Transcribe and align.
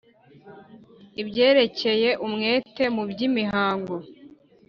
Ibyerekeye 1.21 2.09
umwete 2.25 2.83
mu 2.95 3.03
by’imihango 3.09 3.95